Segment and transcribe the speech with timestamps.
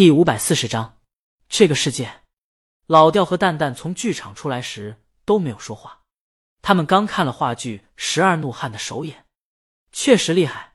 [0.00, 0.98] 第五百四十章，
[1.46, 2.22] 这个世界，
[2.86, 6.04] 老调和蛋蛋从剧场出来时都没有说话。
[6.62, 9.26] 他们刚看了话剧《十二怒汉》的首演，
[9.92, 10.72] 确实厉害。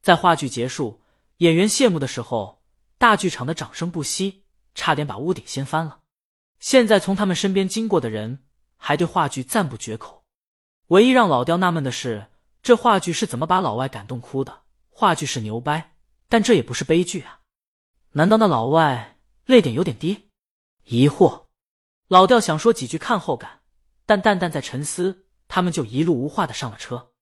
[0.00, 1.02] 在话剧结束，
[1.38, 2.62] 演员谢幕的时候，
[2.98, 4.44] 大剧场的掌声不息，
[4.76, 6.02] 差点把屋顶掀翻了。
[6.60, 8.44] 现在从他们身边经过的人
[8.76, 10.22] 还对话剧赞不绝口。
[10.86, 12.28] 唯一让老调纳闷的是，
[12.62, 14.62] 这话剧是怎么把老外感动哭的？
[14.88, 15.96] 话剧是牛掰，
[16.28, 17.40] 但这也不是悲剧啊。
[18.14, 20.28] 难道那老外泪点有点低？
[20.84, 21.46] 疑惑，
[22.08, 23.60] 老调想说几句看后感，
[24.04, 27.12] 但蛋蛋在沉思，他们就一路无话的上了车。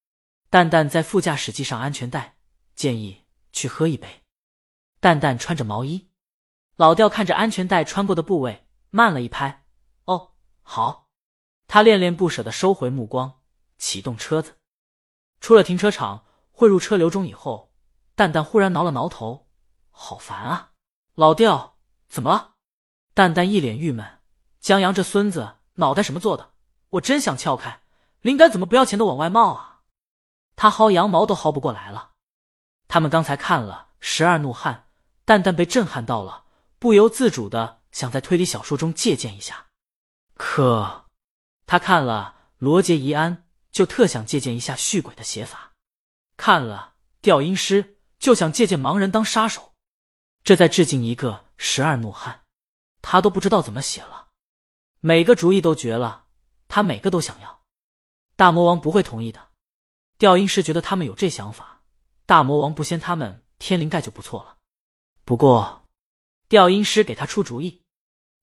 [0.48, 2.38] 蛋蛋在副驾驶系上安全带，
[2.74, 4.24] 建议去喝一杯。
[4.98, 6.10] 蛋蛋穿着毛衣，
[6.74, 9.64] 老调看着安全带穿过的部位，慢了一拍。
[10.06, 11.08] 哦，好。
[11.68, 13.42] 他恋恋不舍的收回目光，
[13.78, 14.56] 启动车子。
[15.40, 17.72] 出了停车场，汇入车流中以后，
[18.16, 19.48] 蛋蛋忽然挠了挠头，
[19.90, 20.72] 好烦啊！
[21.14, 21.76] 老调
[22.08, 22.52] 怎么了？
[23.14, 24.20] 蛋蛋一脸郁闷。
[24.60, 26.52] 江阳这孙子脑袋什么做的？
[26.90, 27.80] 我真想撬开，
[28.20, 29.80] 灵感怎么不要钱的往外冒啊？
[30.56, 32.12] 他薅羊毛都薅不过来了。
[32.88, 34.86] 他们刚才看了《十二怒汉》，
[35.24, 36.44] 蛋蛋被震撼到了，
[36.78, 39.66] 不由自主的想在推理小说中借鉴一下。
[40.34, 41.06] 可
[41.66, 43.36] 他看了《罗杰疑案》，
[43.70, 45.72] 就特想借鉴一下续鬼的写法；
[46.36, 47.84] 看了《调音师》，
[48.18, 49.69] 就想借鉴盲人当杀手。
[50.42, 52.44] 这在致敬一个十二怒汉，
[53.02, 54.28] 他都不知道怎么写了，
[55.00, 56.26] 每个主意都绝了，
[56.66, 57.62] 他每个都想要。
[58.36, 59.48] 大魔王不会同意的。
[60.18, 61.82] 调音师觉得他们有这想法，
[62.26, 64.56] 大魔王不掀他们天灵盖就不错了。
[65.24, 65.88] 不过，
[66.48, 67.82] 调音师给他出主意，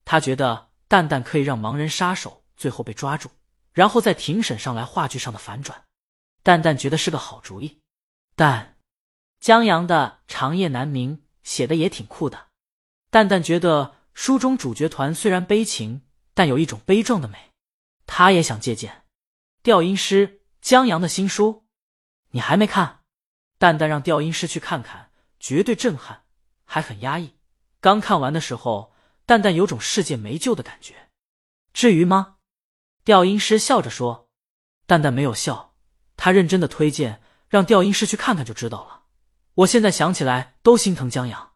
[0.06, 3.30] 他觉得蛋蛋可以让盲人杀手最后被抓住，
[3.74, 5.86] 然后在庭审上来话剧上的反转。
[6.44, 7.82] 蛋蛋觉得是个好主意，
[8.36, 8.78] 但
[9.40, 11.24] 江阳的长夜难明。
[11.48, 12.48] 写的也挺酷的，
[13.10, 16.02] 蛋蛋觉得书中主角团虽然悲情，
[16.34, 17.54] 但有一种悲壮的美，
[18.06, 19.06] 他也想借鉴。
[19.64, 21.66] 调音师江阳的新书，
[22.32, 23.00] 你还没看？
[23.58, 26.26] 蛋蛋让调音师去看看，绝对震撼，
[26.66, 27.38] 还很压抑。
[27.80, 28.94] 刚看完的时候，
[29.26, 31.12] 蛋蛋有种世界没救的感觉。
[31.72, 32.36] 至于吗？
[33.06, 34.28] 调音师笑着说。
[34.86, 35.74] 蛋蛋没有笑，
[36.18, 38.97] 他认真的推荐，让调音师去看看就知道了。
[39.58, 41.54] 我现在想起来都心疼江阳，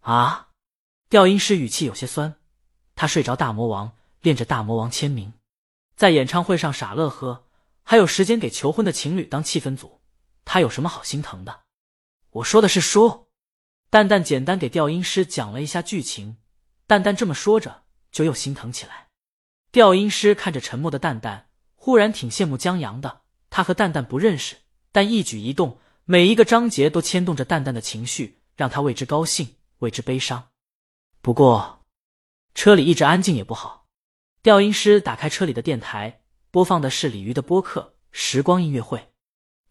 [0.00, 0.50] 啊！
[1.08, 2.34] 调音师语气有些酸。
[2.94, 5.32] 他睡着大魔王，练着大魔王签名，
[5.96, 7.46] 在演唱会上傻乐呵，
[7.84, 10.02] 还有时间给求婚的情侣当气氛组。
[10.44, 11.60] 他有什么好心疼的？
[12.32, 13.28] 我说的是书。
[13.88, 16.36] 蛋蛋简单给调音师讲了一下剧情。
[16.86, 19.08] 蛋蛋这么说着，就又心疼起来。
[19.70, 23.22] 调音师看着沉默的蛋蛋，忽然挺羡慕江阳的。
[23.48, 24.56] 他和蛋蛋不认识，
[24.92, 25.78] 但一举一动。
[26.04, 30.48] 每一个章节都牵动着淡淡的情绪，让他为之高兴，为之悲伤。
[31.20, 31.84] 不过，
[32.56, 33.86] 车里一直安静也不好。
[34.42, 38.98] 调音师打开车里的电台，播放的是鲤鱼的播客《时光音乐会》。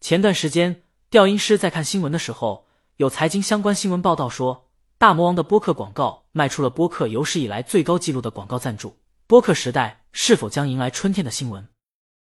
[0.00, 2.66] 前段时间，调音师在看新闻的时候，
[2.96, 8.98] 有财经相关新闻报道说，大魔王的播客广告卖出了播客有史以来最高纪录的广告赞助。
[9.26, 11.68] 播客时代是否将迎来春天的新闻？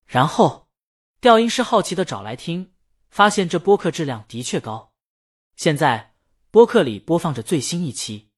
[0.07, 0.69] 然后，
[1.23, 2.74] 调音师好奇的找来听。
[3.15, 4.93] 发现这播客质量的确高。
[5.55, 6.17] 现在
[6.51, 8.31] 播客里播放着最新一期，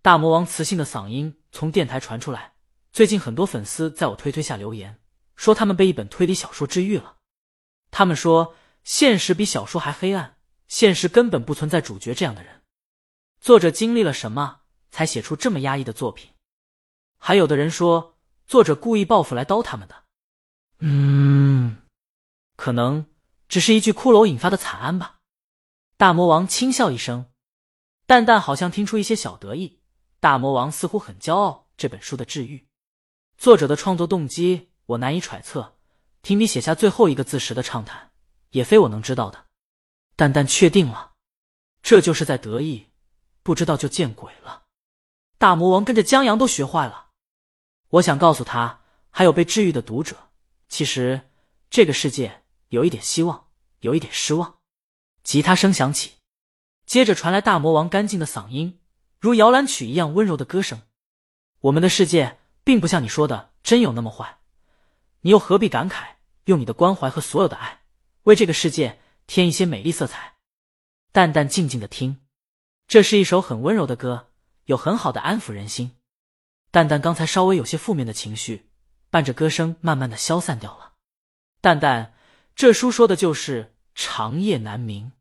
[0.00, 2.54] 大魔王磁性的嗓音从电台传出来。
[2.92, 5.00] 最近很多粉丝在我推推下留言，
[5.34, 7.16] 说他们被一本推理小说治愈了。
[7.90, 10.36] 他们说现实比小说还黑暗，
[10.68, 12.62] 现实根本不存在主角这样的人。
[13.40, 14.60] 作者经历了什么
[14.92, 16.30] 才写出这么压抑的作品？
[17.18, 18.16] 还有的人说
[18.46, 20.04] 作者故意报复来刀他们的。
[20.78, 21.78] 嗯，
[22.54, 23.04] 可能。
[23.52, 25.18] 只是一具骷髅引发的惨案吧。
[25.98, 27.26] 大魔王轻笑一声，
[28.06, 29.82] 蛋蛋好像听出一些小得意。
[30.20, 32.66] 大魔王似乎很骄傲这本书的治愈。
[33.36, 35.76] 作者的创作动机我难以揣测，
[36.22, 38.12] 听你写下最后一个字时的畅谈
[38.52, 39.44] 也非我能知道的。
[40.16, 41.12] 蛋蛋确定了，
[41.82, 42.86] 这就是在得意，
[43.42, 44.62] 不知道就见鬼了。
[45.36, 47.10] 大魔王跟着江阳都学坏了。
[47.90, 50.30] 我想告诉他，还有被治愈的读者，
[50.70, 51.28] 其实
[51.68, 52.41] 这个世界。
[52.72, 53.48] 有一点希望，
[53.80, 54.60] 有一点失望。
[55.22, 56.12] 吉他声响起，
[56.86, 58.80] 接着传来大魔王干净的嗓音，
[59.20, 60.80] 如摇篮曲一样温柔的歌声。
[61.60, 64.38] 我们的世界并不像你说的真有那么坏，
[65.20, 66.14] 你又何必感慨？
[66.46, 67.82] 用你的关怀和所有的爱，
[68.22, 70.36] 为这个世界添一些美丽色彩。
[71.12, 72.22] 淡淡静静的听，
[72.88, 74.30] 这是一首很温柔的歌，
[74.64, 75.98] 有很好的安抚人心。
[76.70, 78.70] 淡淡刚才稍微有些负面的情绪，
[79.10, 80.94] 伴着歌声慢慢的消散掉了。
[81.60, 82.11] 淡淡。
[82.54, 85.12] 这书说的就是长夜难明，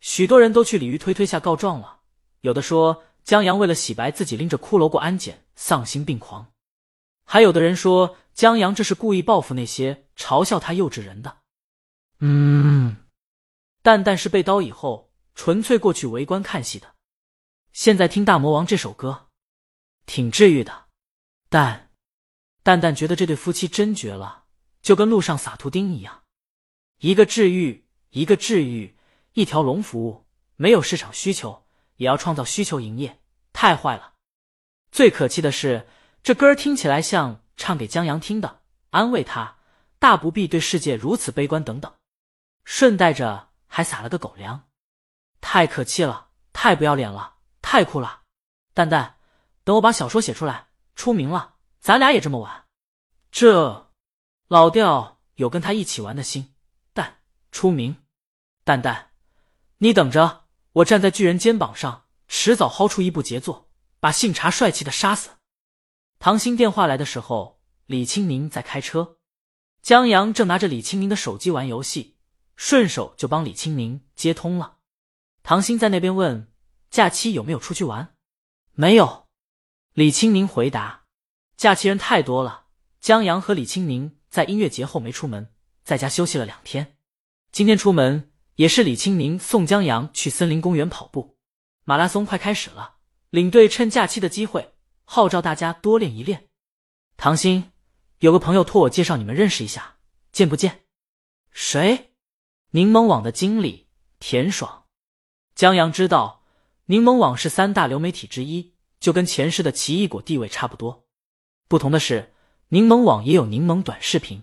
[0.00, 2.00] 许多人都去鲤鱼推推下告状了。
[2.40, 6.52] 有的说江阳为了洗白自己拎着骷髅过安检，丧心病狂。
[7.24, 11.38] 还有的人说江阳这是故意报复那些嘲笑他幼稚人的。
[12.18, 12.96] 嗯，
[13.82, 16.94] 蛋蛋是被刀以后，纯粹过去围观看戏的。
[17.72, 19.28] 现在听大魔王这首歌，
[20.06, 20.86] 挺治愈的。
[21.48, 21.90] 但
[22.62, 24.44] 蛋蛋觉得这对夫妻真绝了，
[24.82, 26.19] 就跟路上撒图钉一样，
[27.00, 28.94] 一个治愈，一个治愈，
[29.32, 30.26] 一条龙服务，
[30.56, 31.64] 没有市场需求，
[31.96, 33.18] 也要创造需求营业，
[33.54, 34.12] 太坏了。
[34.92, 35.88] 最可气的是，
[36.22, 38.60] 这歌听起来像唱给江阳听的，
[38.90, 39.56] 安慰他，
[39.98, 41.90] 大不必对世界如此悲观等等，
[42.64, 44.68] 顺带着还撒了个狗粮，
[45.40, 48.24] 太可气了，太不要脸了，太酷了。
[48.74, 49.16] 蛋蛋，
[49.64, 50.68] 等我把小说写出来。
[50.94, 52.66] 出名了，咱俩也这么玩。
[53.30, 53.90] 这
[54.48, 56.52] 老调有跟他一起玩的心，
[57.50, 57.96] 出名，
[58.64, 59.10] 蛋蛋，
[59.78, 65.30] 你等着，我站在巨人肩膀上，迟早薅出一部杰作，把姓查帅气的杀死。
[66.18, 69.16] 唐鑫电话来的时候，李青宁在开车，
[69.82, 72.16] 江阳正拿着李青宁的手机玩游戏，
[72.56, 74.76] 顺手就帮李青宁接通了。
[75.42, 76.52] 唐鑫在那边问：
[76.90, 78.14] 假期有没有出去玩？
[78.72, 79.26] 没有。
[79.94, 81.04] 李青宁回答
[81.56, 82.66] ：“假期人太多了，
[83.00, 86.98] 江阳和李青宁在音乐节后没出门，在家休息了两天。
[87.52, 91.36] 今天出门也是李青明送江阳去森林公园跑步，
[91.84, 92.96] 马拉松快开始了，
[93.30, 94.74] 领队趁假期的机会
[95.04, 96.48] 号召大家多练一练。
[97.16, 97.64] 唐鑫，
[98.20, 99.96] 有个朋友托我介绍你们认识一下，
[100.32, 100.82] 见不见？
[101.50, 102.12] 谁？
[102.70, 103.88] 柠檬网的经理
[104.20, 104.84] 田爽。
[105.54, 106.44] 江阳知道，
[106.86, 111.06] 柠檬网是三大流媒体之一。”就跟前世的奇异果地位差不多，
[111.68, 112.34] 不同的是，
[112.68, 114.42] 柠檬网也有柠檬短视频。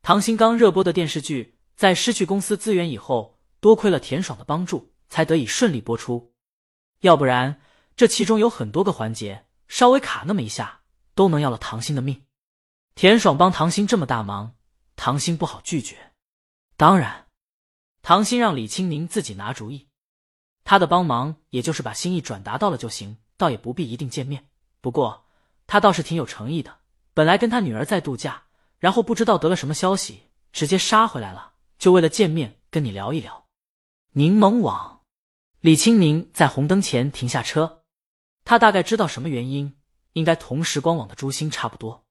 [0.00, 6.32] 唐鑫刚热播的电视剧，在失去公司资源以后，多亏了田爽的帮助，才得以顺利播出。
[7.00, 7.60] 要不然，
[7.96, 10.82] 这其中有很多个环节，稍微卡那么一下，
[11.16, 12.22] 都能要了唐鑫的命。
[12.94, 14.54] 田爽帮唐鑫这么大忙，
[14.94, 16.12] 唐鑫不好拒绝。
[16.76, 17.26] 当然，
[18.00, 19.88] 唐鑫让李青宁自己拿主意，
[20.62, 23.16] 他的帮忙也就是把心意转达到了就行。
[23.36, 24.48] 倒也不必一定见面，
[24.80, 25.24] 不过
[25.66, 26.76] 他倒是挺有诚意的。
[27.12, 28.44] 本来跟他女儿在度假，
[28.78, 31.51] 然后不知道得了什么消息，直接杀回来了，
[31.82, 33.48] 就为了见面跟你聊一聊。
[34.12, 35.00] 柠檬网，
[35.58, 37.82] 李青宁在红灯前停下车，
[38.44, 39.76] 他大概知道什么原因，
[40.12, 42.01] 应该同时观网的朱星差不多。